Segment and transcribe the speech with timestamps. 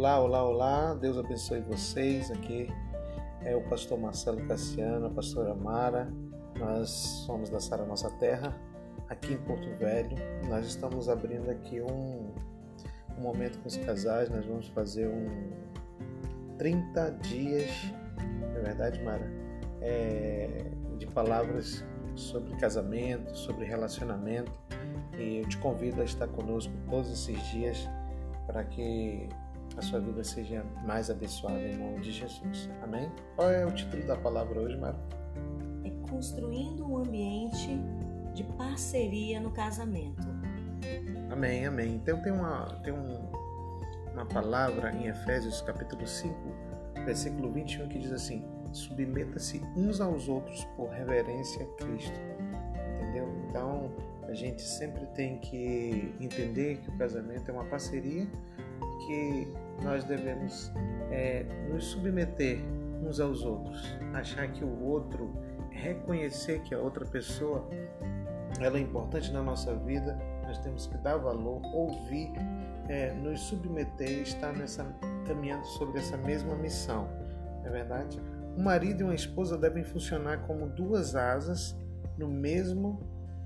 [0.00, 0.94] Olá, olá, olá.
[0.94, 2.30] Deus abençoe vocês.
[2.30, 2.68] Aqui
[3.42, 6.10] é o pastor Marcelo Cassiano, a pastora Mara.
[6.58, 6.88] Nós
[7.26, 8.58] somos da Sara Nossa Terra,
[9.10, 10.16] aqui em Porto Velho.
[10.48, 12.32] Nós estamos abrindo aqui um,
[13.18, 14.30] um momento com os casais.
[14.30, 15.50] Nós vamos fazer um
[16.56, 17.70] 30 dias,
[18.56, 19.30] é verdade, Mara?
[19.82, 20.64] É,
[20.96, 24.58] de palavras sobre casamento, sobre relacionamento.
[25.18, 27.86] E eu te convido a estar conosco todos esses dias
[28.46, 29.28] para que
[29.76, 32.68] a sua vida seja mais abençoada em nome de Jesus.
[32.82, 33.10] Amém?
[33.36, 34.98] Qual é o título da palavra hoje, Mara?
[35.84, 37.78] É construindo um ambiente
[38.34, 40.28] de parceria no casamento.
[41.30, 41.94] Amém, amém.
[41.94, 43.30] Então tem uma, tem um,
[44.12, 46.34] uma palavra em Efésios capítulo 5,
[47.04, 52.18] versículo 21 que diz assim: submeta-se uns aos outros por reverência a Cristo.
[52.96, 53.28] Entendeu?
[53.48, 53.90] Então
[54.28, 58.28] a gente sempre tem que entender que o casamento é uma parceria
[59.10, 60.70] que nós devemos
[61.10, 62.60] é, nos submeter
[63.02, 63.82] uns aos outros,
[64.14, 65.32] achar que o outro,
[65.70, 67.68] reconhecer que a outra pessoa
[68.60, 72.30] ela é importante na nossa vida, nós temos que dar valor, ouvir,
[72.88, 74.84] é, nos submeter, estar nessa
[75.26, 77.08] caminhando sobre essa mesma missão,
[77.62, 78.20] não é verdade?
[78.56, 81.76] Um marido e uma esposa devem funcionar como duas asas
[82.16, 83.00] no mesmo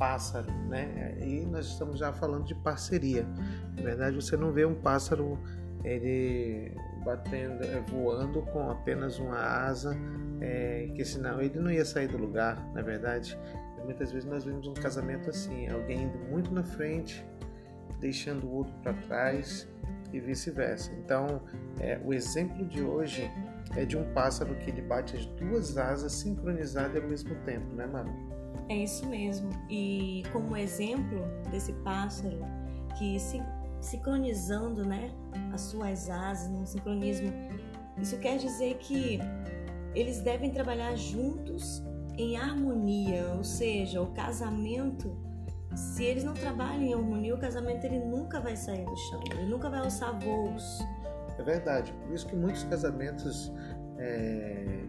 [0.00, 1.14] pássaro, né?
[1.20, 3.26] E nós estamos já falando de parceria.
[3.76, 5.38] Na verdade, você não vê um pássaro
[5.84, 9.94] ele batendo, é, voando com apenas uma asa,
[10.40, 12.56] é, que senão ele não ia sair do lugar.
[12.72, 13.38] Na verdade,
[13.84, 17.22] muitas vezes nós vemos um casamento assim, alguém indo muito na frente,
[18.00, 19.68] deixando o outro para trás
[20.14, 20.90] e vice-versa.
[21.04, 21.42] Então,
[21.78, 23.30] é, o exemplo de hoje
[23.76, 27.86] é de um pássaro que ele bate as duas asas sincronizadas ao mesmo tempo, né,
[27.86, 28.39] Maru?
[28.70, 29.50] É isso mesmo.
[29.68, 32.38] E como exemplo desse pássaro
[32.96, 33.42] que se
[33.80, 35.10] sincronizando, né,
[35.52, 37.32] as suas asas num sincronismo,
[37.98, 39.18] isso quer dizer que
[39.92, 41.82] eles devem trabalhar juntos
[42.16, 45.18] em harmonia, ou seja, o casamento,
[45.74, 49.46] se eles não trabalham em harmonia, o casamento ele nunca vai sair do chão, ele
[49.46, 50.78] nunca vai alçar voos.
[51.36, 53.52] É verdade, por isso que muitos casamentos
[53.98, 54.84] é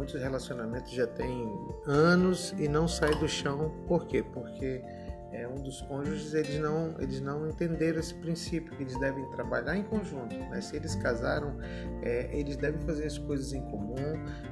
[0.00, 1.52] muitos relacionamentos já têm
[1.86, 3.70] anos e não sai do chão.
[3.86, 4.22] Por quê?
[4.22, 4.82] Porque
[5.30, 9.76] é, um dos cônjuges eles não eles não entenderam esse princípio que eles devem trabalhar
[9.76, 10.60] em conjunto né?
[10.60, 11.56] se eles casaram
[12.02, 13.94] é, eles devem fazer as coisas em comum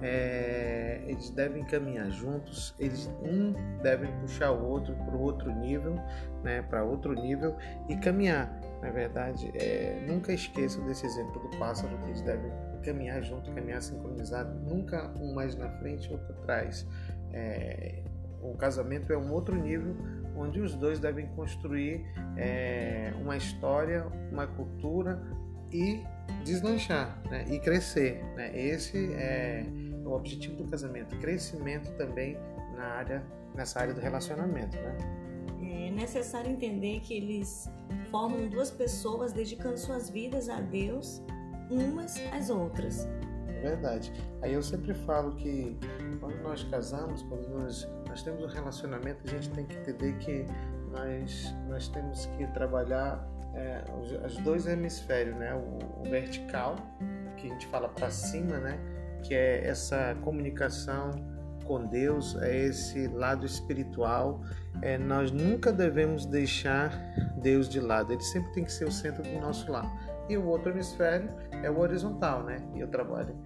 [0.00, 3.52] é, eles devem caminhar juntos eles um
[3.82, 5.96] devem puxar o outro para outro nível
[6.44, 7.56] né para outro nível
[7.88, 12.50] e caminhar na verdade é, nunca esqueçam desse exemplo do pássaro que eles devem
[12.82, 16.86] caminhar junto, caminhar sincronizado, nunca um mais na frente, outro atrás.
[17.32, 18.02] É,
[18.42, 19.94] o casamento é um outro nível
[20.34, 22.04] onde os dois devem construir
[22.36, 25.20] é, uma história, uma cultura
[25.70, 26.02] e
[26.44, 27.44] deslanchar né?
[27.48, 28.22] e crescer.
[28.34, 28.50] Né?
[28.58, 29.64] Esse é
[30.04, 32.36] o objetivo do casamento, crescimento também
[32.74, 33.22] na área,
[33.54, 34.76] nessa área do relacionamento.
[34.76, 34.96] Né?
[36.00, 37.70] Necessário entender que eles
[38.10, 41.22] formam duas pessoas dedicando suas vidas a Deus
[41.70, 43.06] umas às outras.
[43.46, 44.10] É verdade.
[44.40, 45.76] Aí eu sempre falo que
[46.18, 50.46] quando nós casamos, quando nós, nós temos um relacionamento, a gente tem que entender que
[50.90, 53.22] nós, nós temos que trabalhar
[53.54, 55.54] é, os, os, dois hemisférios, né?
[55.54, 56.76] O, o vertical,
[57.36, 58.78] que a gente fala para cima, né?
[59.22, 61.10] Que é essa comunicação
[61.70, 64.40] com Deus, é esse lado espiritual.
[64.82, 66.90] É, nós nunca devemos deixar
[67.40, 69.88] Deus de lado, ele sempre tem que ser o centro do nosso lar
[70.28, 71.28] e o outro hemisfério
[71.62, 72.56] é o horizontal, né?
[72.74, 73.36] Eu trabalho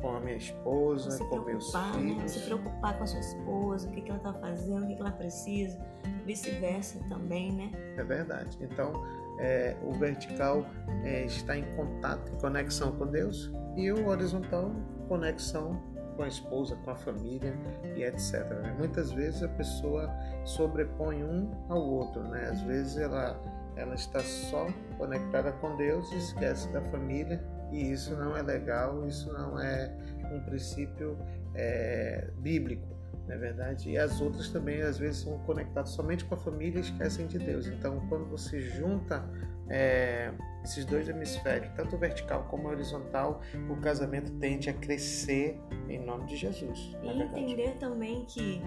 [0.00, 1.80] com a minha esposa, se com meus né?
[1.94, 2.16] filhos.
[2.18, 2.28] Né?
[2.28, 5.00] Se preocupar com a sua esposa, o que, que ela está fazendo, o que, que
[5.00, 5.78] ela precisa,
[6.24, 7.72] vice-versa também, né?
[7.96, 8.56] É verdade.
[8.60, 8.92] Então,
[9.40, 10.64] é, o vertical
[11.02, 14.70] é, está em contato, em conexão com Deus, e o horizontal,
[15.08, 17.54] conexão com a esposa, com a família
[17.94, 18.48] e etc.
[18.62, 18.74] Né?
[18.78, 20.10] Muitas vezes a pessoa
[20.44, 22.48] sobrepõe um ao outro, né?
[22.50, 23.40] Às vezes ela
[23.76, 24.66] ela está só
[24.96, 29.94] conectada com Deus e esquece da família e isso não é legal, isso não é
[30.32, 31.18] um princípio
[31.54, 32.86] é, bíblico,
[33.26, 33.90] não é verdade?
[33.90, 37.38] E as outras também às vezes são conectadas somente com a família e esquecem de
[37.38, 37.66] Deus.
[37.66, 39.28] Então, quando você junta
[39.68, 40.32] é,
[40.64, 46.36] esses dois hemisférios, tanto vertical como horizontal, o casamento tende a crescer em nome de
[46.36, 46.96] Jesus.
[47.02, 48.60] E entender também que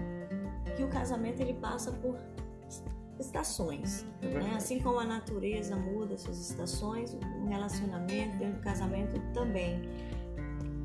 [0.76, 2.16] que o casamento ele passa por
[3.18, 4.06] estações.
[4.22, 4.54] É né?
[4.56, 9.82] Assim como a natureza muda suas estações, o relacionamento dentro do casamento também.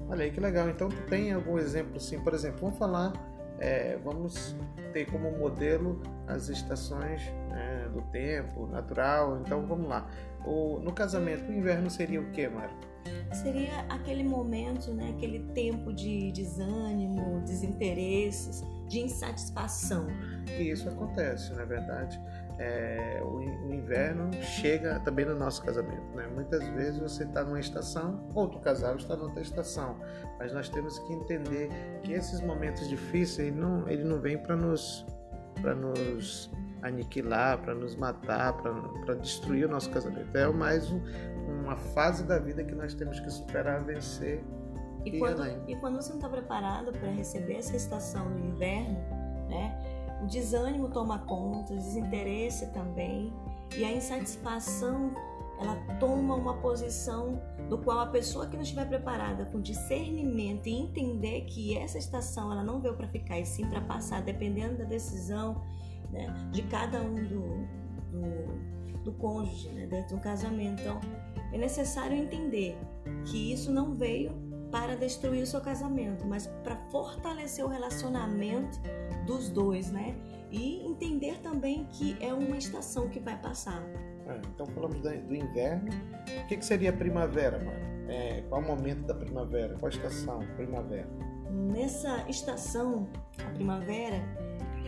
[0.09, 0.69] Olha aí que legal.
[0.69, 2.19] Então, tem algum exemplo assim?
[2.19, 3.13] Por exemplo, vamos falar
[3.59, 4.55] é, vamos
[4.91, 9.39] ter como modelo as estações né, do tempo natural.
[9.41, 10.07] Então vamos lá.
[10.45, 12.71] O, no casamento, o inverno seria o que, Mara?
[13.33, 20.07] Seria aquele momento, né, aquele tempo de desânimo, desinteresses, de insatisfação.
[20.57, 22.19] E isso acontece, na é verdade.
[22.57, 23.41] É, o,
[23.73, 26.15] inverno chega também no nosso casamento.
[26.15, 26.27] Né?
[26.33, 29.99] Muitas vezes você está numa estação, outro casal está noutra estação,
[30.39, 31.69] mas nós temos que entender
[32.01, 35.05] que esses momentos difíceis ele não, ele não vem para nos,
[35.61, 36.49] nos
[36.81, 40.35] aniquilar, para nos matar, para destruir o nosso casamento.
[40.35, 41.01] É mais um,
[41.61, 44.43] uma fase da vida que nós temos que superar, vencer.
[45.05, 48.97] E, e quando, e quando você não está preparado para receber essa estação do inverno,
[49.49, 49.77] né?
[50.21, 53.33] O desânimo toma conta, o desinteresse também,
[53.77, 55.13] e a insatisfação
[55.59, 60.73] ela toma uma posição do qual a pessoa que não estiver preparada com discernimento e
[60.73, 64.83] entender que essa estação ela não veio para ficar e sim para passar, dependendo da
[64.83, 65.61] decisão
[66.15, 67.67] né, de cada um do,
[68.11, 70.81] do, do cônjuge né, dentro do casamento.
[70.81, 70.99] Então,
[71.51, 72.77] é necessário entender
[73.25, 74.31] que isso não veio
[74.71, 78.79] para destruir o seu casamento, mas para fortalecer o relacionamento
[79.25, 80.15] dos dois, né?
[80.51, 83.81] E entender também que é uma estação que vai passar.
[84.27, 85.89] É, então falamos do inverno.
[86.43, 88.11] O que, que seria a primavera, mano?
[88.11, 89.75] É, qual o momento da primavera?
[89.79, 90.39] Qual a estação?
[90.55, 91.07] Primavera.
[91.51, 93.07] Nessa estação,
[93.47, 94.21] a primavera,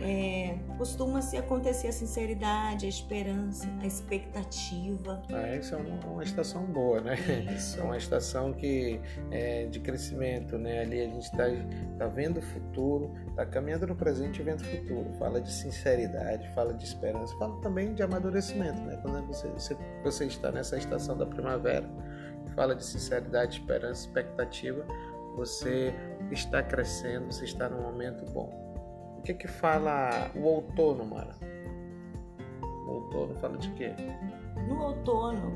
[0.00, 5.20] é, Costuma-se acontecer a sinceridade, a esperança, a expectativa.
[5.32, 7.16] Ah, essa é uma, uma estação boa, né?
[7.54, 7.80] Isso.
[7.80, 9.00] É uma estação que
[9.30, 10.82] é de crescimento, né?
[10.82, 11.44] Ali a gente está
[11.98, 15.12] tá vendo o futuro, está caminhando no presente e vendo o futuro.
[15.18, 18.98] Fala de sinceridade, fala de esperança, fala também de amadurecimento, né?
[19.02, 21.88] Quando você, você, você está nessa estação da primavera,
[22.54, 24.86] fala de sinceridade, esperança, expectativa,
[25.34, 25.92] você
[26.30, 28.67] está crescendo, você está num momento bom.
[29.18, 31.36] O que que fala o outono, Mara?
[32.62, 33.92] O outono fala de quê?
[34.66, 35.52] No outono,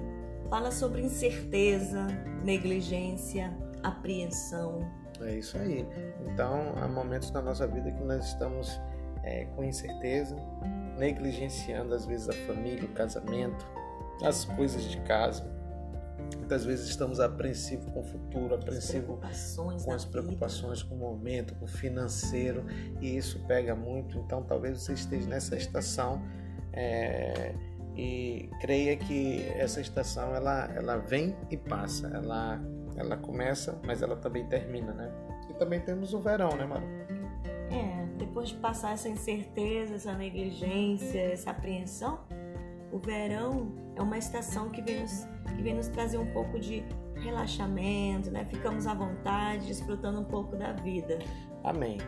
[0.50, 2.06] fala sobre incerteza,
[2.44, 4.80] negligência, apreensão.
[5.20, 5.86] É isso aí.
[6.26, 8.80] Então, há momentos na nossa vida que nós estamos
[9.22, 10.36] é, com incerteza,
[10.98, 13.64] negligenciando às vezes a família, o casamento,
[14.22, 15.61] as coisas de casa
[16.36, 19.18] Muitas vezes estamos apreensivos com o futuro, apreensivos
[19.84, 20.88] com as preocupações, vida.
[20.88, 22.64] com o momento, com o financeiro,
[23.00, 24.18] e isso pega muito.
[24.18, 26.22] Então, talvez você esteja nessa estação
[26.72, 27.54] é,
[27.96, 32.60] e creia que essa estação ela, ela vem e passa, ela,
[32.96, 35.12] ela começa, mas ela também termina, né?
[35.50, 36.86] E também temos o verão, né, Maru?
[37.70, 42.20] É, depois de passar essa incerteza, essa negligência, essa apreensão,
[42.90, 46.84] o verão é uma estação que vem nos, que vem nos trazer um pouco de
[47.16, 48.44] relaxamento, né?
[48.46, 51.18] Ficamos à vontade, desfrutando um pouco da vida.
[51.62, 51.98] Amém.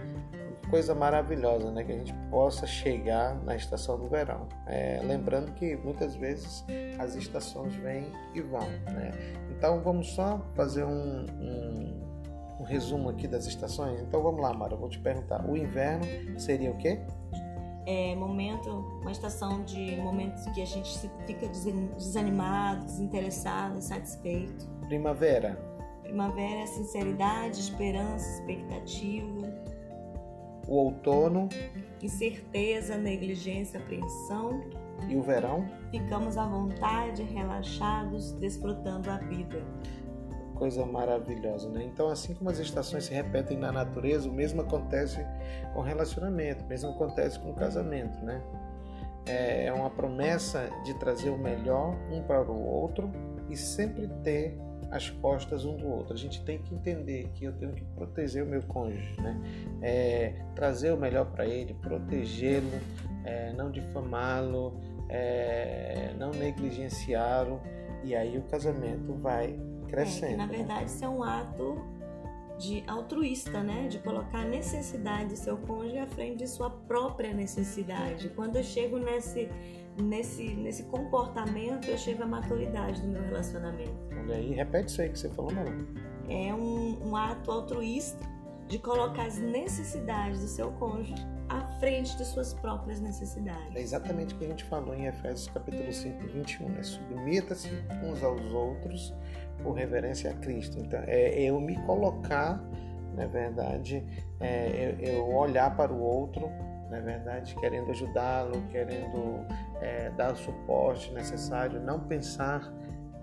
[0.70, 1.84] Coisa maravilhosa, né?
[1.84, 4.48] Que a gente possa chegar na estação do verão.
[4.66, 6.64] É, lembrando que muitas vezes
[6.98, 9.12] as estações vêm e vão, né?
[9.50, 14.00] Então vamos só fazer um, um, um resumo aqui das estações.
[14.00, 15.48] Então vamos lá, Mara, eu vou te perguntar.
[15.48, 16.04] O inverno
[16.40, 17.00] seria o quê?
[17.86, 18.70] É, momento,
[19.00, 24.66] uma estação de momentos que a gente fica desanimado, desinteressado, insatisfeito.
[24.86, 25.58] Primavera.
[26.02, 29.52] Primavera é sinceridade, esperança, expectativa.
[30.66, 31.48] O outono.
[32.02, 34.62] Incerteza, negligência, apreensão.
[35.08, 35.68] E o verão?
[35.90, 39.62] Ficamos à vontade, relaxados, desfrutando a vida
[40.54, 41.84] coisa maravilhosa, né?
[41.84, 45.24] Então, assim como as estações se repetem na natureza, o mesmo acontece
[45.72, 48.42] com relacionamento, o mesmo acontece com casamento, né?
[49.26, 53.10] É, é uma promessa de trazer o melhor um para o outro
[53.48, 54.58] e sempre ter
[54.90, 56.14] as costas um do outro.
[56.14, 59.40] A gente tem que entender que eu tenho que proteger o meu cônjuge, né?
[59.82, 62.70] É, trazer o melhor para ele, protegê-lo,
[63.24, 67.60] é, não difamá-lo, é, não negligenciá-lo,
[68.04, 69.58] e aí o casamento vai
[69.94, 70.26] crescendo.
[70.26, 71.82] É, que, na verdade, isso é um ato
[72.58, 73.88] de altruísta, né?
[73.88, 78.28] De colocar a necessidade do seu cônjuge à frente de sua própria necessidade.
[78.30, 79.48] Quando eu chego nesse
[80.00, 83.94] nesse nesse comportamento, eu chego à maturidade do meu relacionamento.
[84.20, 85.64] Olha aí, repete isso aí que você falou, não?
[86.28, 88.24] É um, um ato altruísta
[88.66, 91.14] de colocar as necessidades do seu cônjuge
[91.48, 93.74] à frente de suas próprias necessidades.
[93.74, 96.82] É exatamente o que a gente falou em Efésios capítulo 5, 21, né?
[96.82, 97.68] Submeta-se
[98.02, 99.14] uns aos outros
[99.62, 100.78] por reverência a Cristo.
[100.78, 102.62] Então, é eu me colocar,
[103.14, 104.04] na verdade,
[104.40, 106.50] é, eu, olhar para o outro,
[106.90, 109.46] na verdade, querendo ajudá-lo, querendo
[109.80, 112.72] é, dar o suporte necessário, não pensar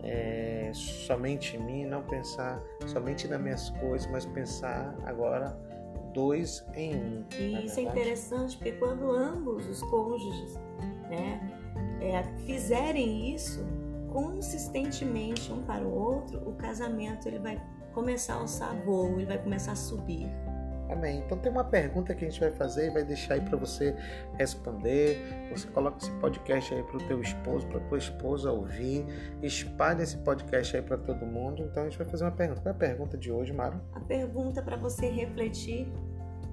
[0.04, 5.56] é, somente em mim, não pensar somente nas minhas coisas, mas pensar agora
[6.12, 7.26] dois em um.
[7.38, 10.56] E isso é interessante porque quando ambos os cônjuges
[11.10, 11.40] né,
[12.02, 13.66] é, fizerem isso
[14.12, 17.62] consistentemente um para o outro, o casamento ele vai
[17.94, 20.28] começar a alçar voo, ele vai começar a subir.
[20.92, 21.20] Amém.
[21.26, 23.96] Então tem uma pergunta que a gente vai fazer e vai deixar aí para você
[24.38, 25.18] responder.
[25.50, 29.06] Você coloca esse podcast aí para o teu esposo, para tua esposa ouvir.
[29.42, 31.64] Espalhe esse podcast aí para todo mundo.
[31.64, 32.62] Então a gente vai fazer uma pergunta.
[32.62, 33.82] Qual é a pergunta de hoje, Mara?
[33.94, 35.88] A pergunta para você refletir,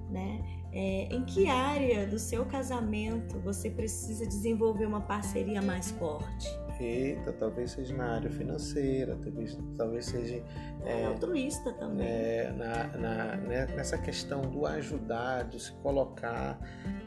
[0.09, 0.41] né?
[0.71, 6.47] É, em que área do seu casamento você precisa desenvolver uma parceria mais forte?
[6.79, 10.41] Eita, talvez seja na área financeira, talvez, talvez seja.
[10.85, 12.07] É, é altruísta também.
[12.07, 16.57] É, na, na, né, nessa questão do ajudar, de se colocar,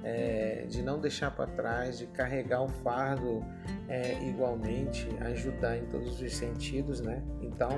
[0.04, 3.42] é, de não deixar para trás, de carregar o fardo
[3.88, 7.22] é, igualmente, ajudar em todos os sentidos, né?
[7.40, 7.70] Então,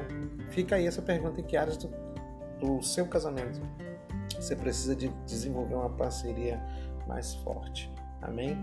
[0.51, 1.93] fica aí essa pergunta: em que áreas do,
[2.59, 3.61] do seu casamento
[4.35, 6.61] você precisa de desenvolver uma parceria
[7.07, 7.93] mais forte?
[8.21, 8.59] Amém?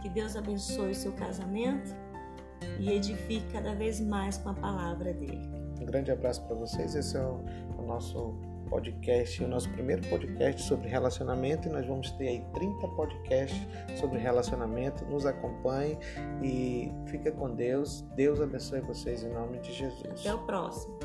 [0.00, 1.94] Que Deus abençoe o seu casamento
[2.78, 5.48] e edifique cada vez mais com a palavra dele.
[5.80, 6.94] Um grande abraço para vocês.
[6.94, 7.44] Esse é o,
[7.78, 8.34] o, nosso
[8.68, 13.66] podcast, o nosso primeiro podcast sobre relacionamento e nós vamos ter aí 30 podcasts
[13.98, 15.04] sobre relacionamento.
[15.06, 15.98] Nos acompanhe
[16.42, 18.02] e fica com Deus.
[18.14, 20.20] Deus abençoe vocês em nome de Jesus.
[20.20, 20.98] Até o próximo.